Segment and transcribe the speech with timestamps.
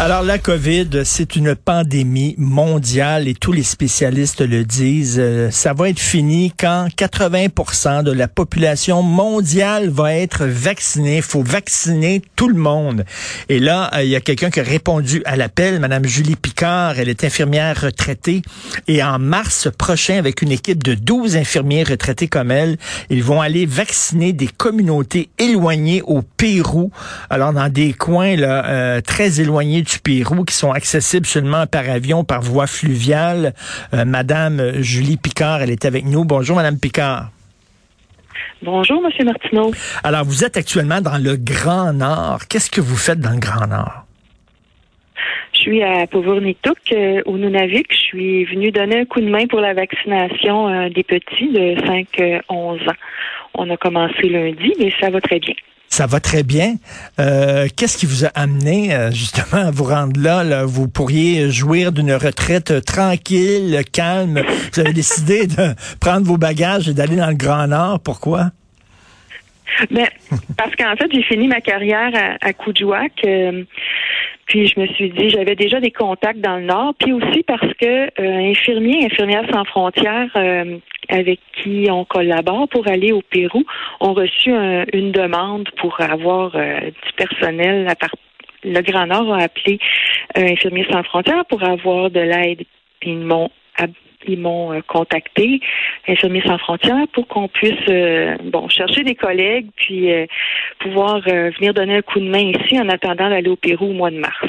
[0.00, 5.20] Alors la COVID, c'est une pandémie mondiale et tous les spécialistes le disent.
[5.20, 11.18] Euh, ça va être fini quand 80% de la population mondiale va être vaccinée.
[11.18, 13.04] Il faut vacciner tout le monde.
[13.48, 16.98] Et là, euh, il y a quelqu'un qui a répondu à l'appel, Madame Julie Picard.
[16.98, 18.42] Elle est infirmière retraitée.
[18.88, 22.78] Et en mars prochain, avec une équipe de 12 infirmiers retraités comme elle,
[23.10, 26.90] ils vont aller vacciner des communautés éloignées au Pérou.
[27.30, 31.88] Alors dans des coins là, euh, très éloignés du Pérou qui sont accessibles seulement par
[31.88, 33.54] avion, par voie fluviale.
[33.92, 36.24] Euh, Madame Julie Picard, elle est avec nous.
[36.24, 37.30] Bonjour, Madame Picard.
[38.62, 39.72] Bonjour, Monsieur Martineau.
[40.02, 42.40] Alors, vous êtes actuellement dans le Grand Nord.
[42.48, 44.04] Qu'est-ce que vous faites dans le Grand Nord?
[45.52, 47.86] Je suis à Povurnituk, euh, au Nunavik.
[47.90, 51.76] Je suis venue donner un coup de main pour la vaccination euh, des petits de
[51.82, 52.94] 5-11 ans.
[53.54, 55.54] On a commencé lundi, mais ça va très bien.
[55.94, 56.74] Ça va très bien.
[57.20, 61.92] Euh, Qu'est-ce qui vous a amené euh, justement à vous rendre là, Vous pourriez jouir
[61.92, 64.42] d'une retraite tranquille, calme.
[64.72, 68.00] Vous avez décidé de prendre vos bagages et d'aller dans le Grand Nord.
[68.00, 68.50] Pourquoi?
[69.92, 70.08] Ben,
[70.56, 72.52] parce qu'en fait, j'ai fini ma carrière à, à
[73.24, 73.62] euh,
[74.46, 77.72] puis je me suis dit, j'avais déjà des contacts dans le Nord, puis aussi parce
[77.74, 80.78] que euh, infirmiers, infirmières sans frontières euh,
[81.08, 83.64] avec qui on collabore pour aller au Pérou
[84.00, 88.10] ont reçu une demande pour avoir euh, du personnel à part
[88.66, 89.78] le Grand Nord a appelé
[90.34, 92.64] Infirmiers sans frontières pour avoir de l'aide.
[93.02, 93.50] Ils m'ont
[94.26, 95.60] ils m'ont euh, contacté,
[96.08, 100.26] Infirmiers sans frontières, pour qu'on puisse euh, bon chercher des collègues puis euh,
[100.80, 104.10] pouvoir venir donner un coup de main ici en attendant d'aller au Pérou au mois
[104.10, 104.46] de mars.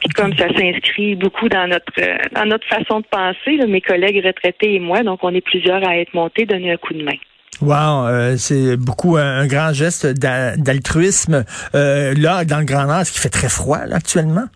[0.00, 1.92] Puis comme ça s'inscrit beaucoup dans notre
[2.34, 5.96] dans notre façon de penser, mes collègues retraités et moi, donc on est plusieurs à
[5.96, 7.16] être montés, donner un coup de main.
[7.60, 11.44] Wow, c'est beaucoup un, grand geste d'altruisme.
[11.74, 14.46] là, dans le Grand Nord, est-ce qu'il fait très froid actuellement?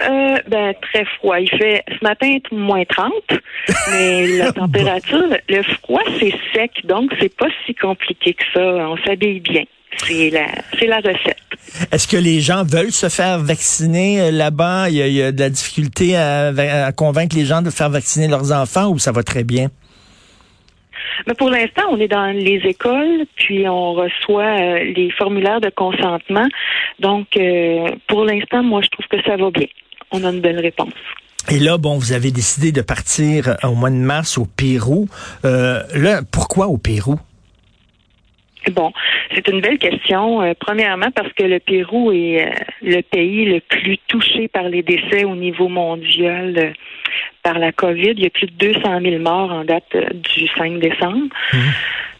[0.00, 1.40] Euh, ben, très froid.
[1.40, 3.12] Il fait ce matin moins 30,
[3.90, 8.60] mais la température, le froid, c'est sec, donc c'est pas si compliqué que ça.
[8.60, 9.64] On s'habille bien.
[9.96, 10.46] C'est la,
[10.78, 11.36] c'est la recette.
[11.90, 14.88] Est-ce que les gens veulent se faire vacciner euh, là-bas?
[14.90, 18.90] Il y, a, de la difficulté à, convaincre les gens de faire vacciner leurs enfants
[18.90, 19.68] ou ça va très bien?
[21.26, 25.70] Mais pour l'instant, on est dans les écoles, puis on reçoit euh, les formulaires de
[25.70, 26.46] consentement.
[27.00, 29.66] Donc, euh, pour l'instant, moi, je trouve que ça va bien
[30.10, 30.92] on a une belle réponse.
[31.50, 35.08] Et là, bon, vous avez décidé de partir au mois de mars au Pérou.
[35.44, 37.18] Euh, là, pourquoi au Pérou?
[38.72, 38.92] Bon,
[39.34, 40.42] c'est une belle question.
[40.42, 42.50] Euh, premièrement, parce que le Pérou est euh,
[42.82, 46.74] le pays le plus touché par les décès au niveau mondial
[47.42, 48.10] par la COVID.
[48.10, 51.28] Il y a plus de 200 000 morts en date du 5 décembre.
[51.54, 51.58] Mmh.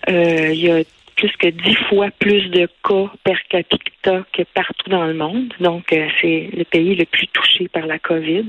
[0.09, 0.83] il y a
[1.17, 5.53] plus que dix fois plus de cas per capita partout dans le monde.
[5.61, 8.47] Donc, euh, c'est le pays le plus touché par la COVID.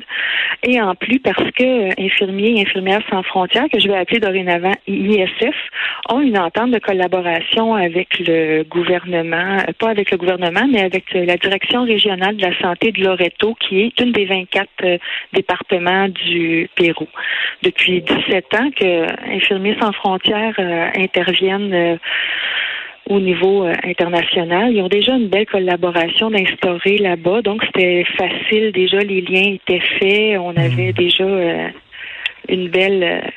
[0.64, 4.20] Et en plus, parce que euh, infirmiers et infirmières sans frontières, que je vais appeler
[4.20, 5.56] dorénavant ISF,
[6.10, 11.14] ont une entente de collaboration avec le gouvernement, euh, pas avec le gouvernement, mais avec
[11.14, 15.00] la direction régionale de la santé de Loreto, qui est une des 24
[15.34, 17.08] départements du Pérou.
[17.64, 20.56] Depuis 17 ans que Infirmiers sans frontières
[20.96, 22.00] interviennent
[23.10, 24.72] au niveau euh, international.
[24.72, 28.72] Ils ont déjà une belle collaboration d'instaurer là-bas, donc c'était facile.
[28.72, 30.38] Déjà, les liens étaient faits.
[30.40, 30.60] On mhm.
[30.60, 31.68] avait déjà euh,
[32.48, 33.28] une belle euh,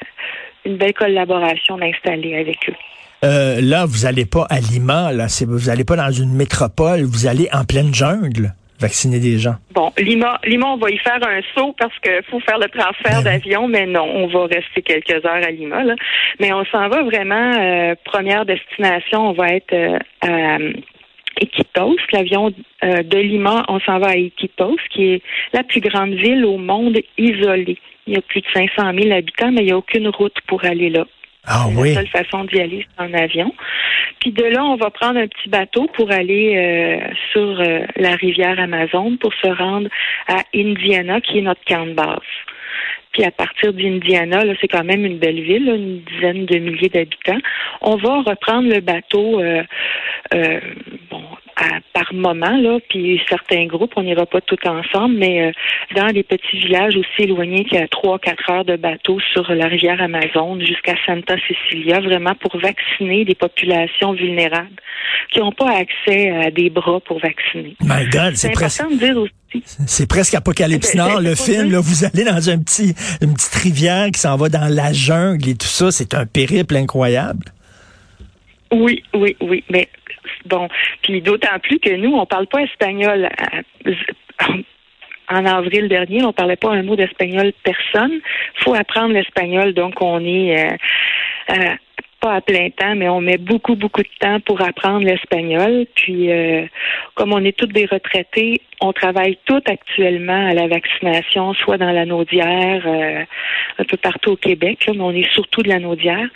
[0.64, 3.60] une belle collaboration d'installer avec eux.
[3.60, 7.48] là, vous n'allez pas à Lima, là, vous n'allez pas dans une métropole, vous allez
[7.52, 9.54] en pleine jungle vacciner des gens?
[9.72, 13.22] Bon, Lima, Lima, on va y faire un saut parce qu'il faut faire le transfert
[13.22, 15.82] ben d'avion, mais non, on va rester quelques heures à Lima.
[15.82, 15.94] Là.
[16.40, 20.58] Mais on s'en va vraiment, euh, première destination, on va être euh, à
[21.40, 22.52] Iquitos, l'avion
[22.84, 26.58] euh, de Lima, on s'en va à Iquitos, qui est la plus grande ville au
[26.58, 27.78] monde isolée.
[28.06, 30.64] Il y a plus de 500 000 habitants, mais il n'y a aucune route pour
[30.64, 31.04] aller là.
[31.44, 31.94] Ah oui.
[31.94, 33.52] La seule façon d'y aller, c'est en avion.
[34.22, 38.14] Puis de là, on va prendre un petit bateau pour aller euh, sur euh, la
[38.14, 39.88] rivière Amazon pour se rendre
[40.28, 42.20] à Indiana, qui est notre camp de base.
[43.12, 46.88] Puis à partir d'Indiana, là, c'est quand même une belle ville, une dizaine de milliers
[46.88, 47.40] d'habitants.
[47.80, 49.62] On va reprendre le bateau, euh,
[50.34, 50.60] euh,
[51.10, 51.22] bon,
[51.92, 55.52] par moment, là, puis certains groupes, on n'ira pas tout ensemble, mais euh,
[55.94, 59.66] dans des petits villages aussi éloignés qui a trois, quatre heures de bateau sur la
[59.66, 64.70] rivière Amazon jusqu'à Santa Cecilia, vraiment pour vacciner des populations vulnérables
[65.30, 67.76] qui n'ont pas accès à des bras pour vacciner.
[67.82, 68.82] My God, c'est presque.
[69.86, 71.70] C'est presque Apocalypse Nord, le film.
[71.70, 75.48] Là, vous allez dans un petit, une petite rivière qui s'en va dans la jungle
[75.48, 75.90] et tout ça.
[75.90, 77.44] C'est un périple incroyable.
[78.72, 79.64] Oui, oui, oui.
[79.70, 79.88] Mais
[80.46, 80.68] bon,
[81.02, 83.28] puis d'autant plus que nous, on parle pas espagnol.
[83.52, 84.62] Euh,
[85.28, 88.20] en avril dernier, on parlait pas un mot d'espagnol personne.
[88.56, 90.76] Faut apprendre l'espagnol, donc on est euh,
[91.50, 91.74] euh,
[92.22, 95.86] pas à plein temps, mais on met beaucoup, beaucoup de temps pour apprendre l'espagnol.
[95.96, 96.30] Puis,
[97.14, 101.90] comme on est toutes des retraités, on travaille toutes actuellement à la vaccination, soit dans
[101.90, 106.28] la Naudière, un peu partout au Québec, mais on est surtout de la Naudière.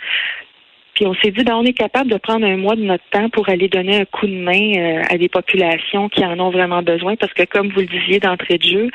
[0.97, 3.29] Puis on s'est dit, ben, on est capable de prendre un mois de notre temps
[3.29, 6.81] pour aller donner un coup de main euh, à des populations qui en ont vraiment
[6.81, 8.89] besoin, parce que comme vous le disiez d'entrée de jeu,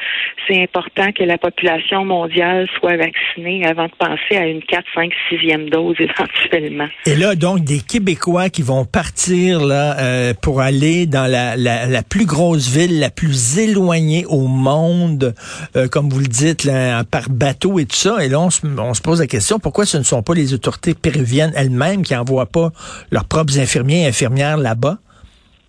[0.49, 5.13] c'est important que la population mondiale soit vaccinée avant de penser à une 4, 5,
[5.31, 6.89] 6e dose éventuellement.
[7.07, 12.03] Et là, donc, des Québécois qui vont partir là euh, pour aller dans la, la,
[12.03, 15.37] plus grosse ville, la plus éloignée au monde,
[15.77, 16.69] euh, comme vous le dites,
[17.13, 18.25] par bateau et tout ça.
[18.25, 20.95] Et là, on on se pose la question, pourquoi ce ne sont pas les autorités
[20.95, 22.71] péruviennes elles-mêmes qui n'envoient pas
[23.11, 24.99] leurs propres infirmiers et infirmières là-bas,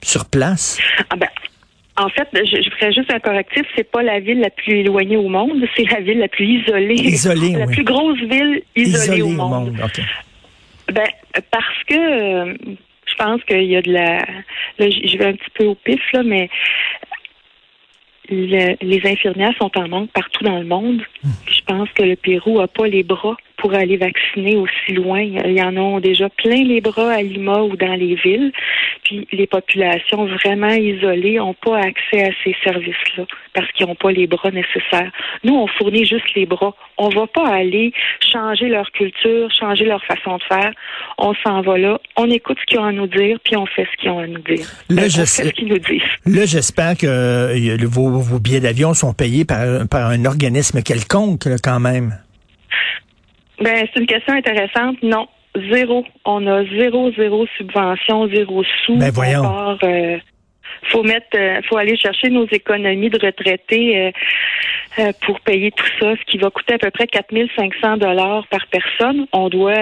[0.01, 0.79] sur place?
[1.09, 1.27] Ah ben,
[1.97, 3.63] en fait, je, ferais juste un correctif.
[3.75, 6.95] C'est pas la ville la plus éloignée au monde, c'est la ville la plus isolée.
[6.95, 9.75] Isolée, La plus grosse ville isolée, au monde.
[10.91, 11.07] Ben,
[11.51, 12.53] parce que euh,
[13.05, 14.17] je pense qu'il y a de la.
[14.79, 16.49] Là, je vais un petit peu au pif, là, mais
[18.29, 21.01] les infirmières sont en manque partout dans le monde.
[21.23, 21.29] Hmm.
[21.47, 25.21] Je pense que le Pérou a pas les bras pour aller vacciner aussi loin.
[25.21, 28.51] Il y en a déjà plein les bras à Lima ou dans les villes.
[29.03, 34.11] Puis les populations vraiment isolées n'ont pas accès à ces services-là parce qu'ils n'ont pas
[34.11, 35.11] les bras nécessaires.
[35.43, 36.73] Nous, on fournit juste les bras.
[36.97, 37.91] On ne va pas aller
[38.31, 40.71] changer leur culture, changer leur façon de faire.
[41.17, 43.87] On s'en va là, on écoute ce qu'ils ont à nous dire, puis on fait
[43.91, 44.67] ce qu'ils ont à nous dire.
[44.89, 46.01] Là, je ce qu'ils nous disent.
[46.25, 52.17] Là, j'espère que euh, vos, billets d'avion sont payés par, un organisme quelconque, quand même.
[53.61, 55.01] Ben, c'est une question intéressante.
[55.03, 55.27] Non,
[55.71, 56.05] zéro.
[56.25, 58.97] On a zéro, zéro subvention, zéro sous.
[58.97, 59.77] Ben, voyons.
[59.83, 60.17] Euh,
[60.91, 64.11] faut mettre, euh, faut aller chercher nos économies de retraités euh,
[64.99, 68.65] euh, pour payer tout ça, ce qui va coûter à peu près 4500 dollars par
[68.67, 69.25] personne.
[69.31, 69.73] On doit,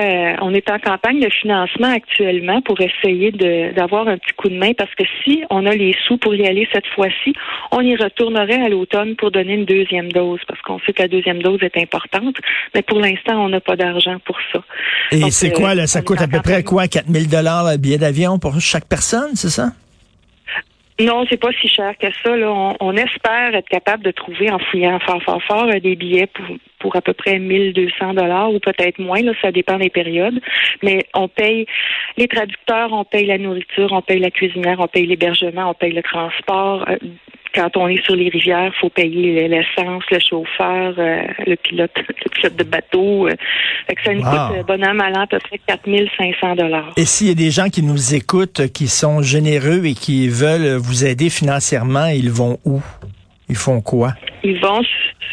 [0.42, 4.74] on est en campagne de financement actuellement pour essayer d'avoir un petit coup de main
[4.74, 7.34] parce que si on a les sous pour y aller cette fois-ci,
[7.72, 11.08] on y retournerait à l'automne pour donner une deuxième dose parce qu'on sait que la
[11.08, 12.36] deuxième dose est importante,
[12.74, 14.64] mais pour l'instant, on n'a pas d'argent pour ça.
[15.12, 18.40] Et c'est quoi, là, ça coûte à peu près quoi, 4000 dollars le billet d'avion
[18.40, 19.72] pour chaque personne, c'est ça?
[21.00, 22.36] Non, c'est pas si cher que ça.
[22.36, 22.76] Là.
[22.80, 26.46] On, espère être capable de trouver en fouillant fort, fort, fort euh, des billets pour,
[26.80, 29.22] pour à peu près 1200 dollars ou peut-être moins.
[29.22, 30.40] Là, ça dépend des périodes.
[30.84, 31.66] Mais on paye
[32.18, 35.94] les traducteurs, on paye la nourriture, on paye la cuisinière, on paye l'hébergement, on paye
[35.94, 36.86] le transport.
[37.54, 41.92] Quand on est sur les rivières, il faut payer l'essence, le chauffeur, euh, le pilote,
[41.98, 43.28] le pilote de bateau.
[43.28, 43.36] Euh,
[44.06, 46.94] ça nous coûte, euh, bon an, mal à peu près 4500 dollars.
[46.98, 50.78] Et s'il y a des gens qui nous écoutent, qui sont généreux et qui veulent
[50.78, 52.82] vous aider financièrement, ils vont où?
[53.50, 54.14] Ils font quoi?
[54.44, 54.82] Ils vont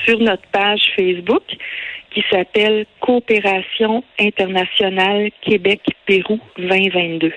[0.04, 1.42] sur notre page Facebook
[2.12, 7.32] qui s'appelle Coopération internationale Québec-Pérou 2022.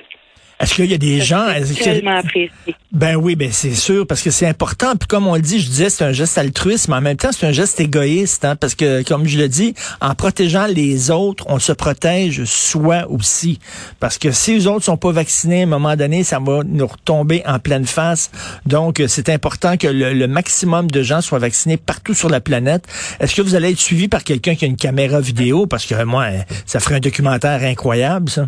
[0.61, 1.47] Est-ce qu'il y a des gens...
[1.83, 2.75] Tellement apprécié.
[2.91, 4.97] Ben oui, ben c'est sûr, parce que c'est important.
[4.97, 7.31] Puis comme on le dit, je disais, c'est un geste altruiste, mais en même temps,
[7.31, 11.45] c'est un geste égoïste, hein, parce que, comme je le dis, en protégeant les autres,
[11.47, 13.59] on se protège soi aussi.
[14.01, 16.85] Parce que si les autres sont pas vaccinés, à un moment donné, ça va nous
[16.85, 18.29] retomber en pleine face.
[18.65, 22.85] Donc, c'est important que le, le, maximum de gens soient vaccinés partout sur la planète.
[23.21, 25.65] Est-ce que vous allez être suivi par quelqu'un qui a une caméra vidéo?
[25.65, 26.27] Parce que moi,
[26.65, 28.47] ça ferait un documentaire incroyable, ça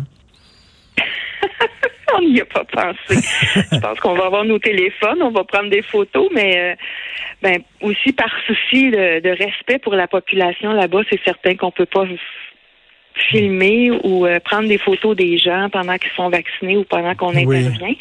[2.18, 3.20] on n'y a pas pensé.
[3.72, 6.74] je pense qu'on va avoir nos téléphones, on va prendre des photos, mais euh,
[7.42, 12.04] ben aussi par souci de, respect pour la population là-bas, c'est certain qu'on peut pas
[13.30, 17.30] filmer ou euh, prendre des photos des gens pendant qu'ils sont vaccinés ou pendant qu'on
[17.30, 17.94] intervient.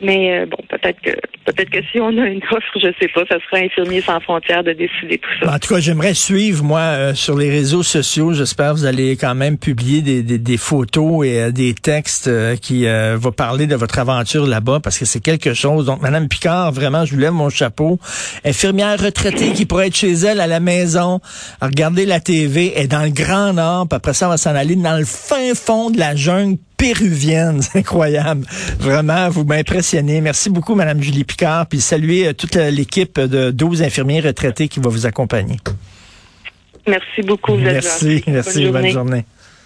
[0.00, 1.10] Mais euh, bon, peut-être que
[1.44, 4.64] peut-être que si on a une offre, je sais pas, ça sera Infirmiers sans frontières
[4.64, 5.54] de décider tout ça.
[5.54, 8.32] En tout cas, j'aimerais suivre moi euh, sur les réseaux sociaux.
[8.32, 12.86] J'espère que vous allez quand même publier des, des, des photos et des textes qui
[12.86, 15.86] vont parler de votre aventure là-bas parce que c'est quelque chose.
[15.86, 17.98] Donc, Madame Picard, vraiment, je vous lève mon chapeau.
[18.44, 21.20] Infirmière retraitée qui pourrait être chez elle à la maison,
[21.60, 24.54] à regarder la TV, est dans le Grand Nord, puis après ça, on va s'en
[24.54, 27.62] aller dans le fin fond de la jungle péruvienne.
[27.62, 28.46] C'est incroyable.
[28.78, 30.20] Vraiment, vous m'impressionnez.
[30.20, 34.78] Merci beaucoup, Madame Julie Picard, puis saluez euh, toute l'équipe de 12 infirmiers retraités qui
[34.78, 35.56] va vous accompagner.
[36.86, 37.56] Merci beaucoup.
[37.56, 38.70] Merci, merci.
[38.70, 39.24] Bonne journée.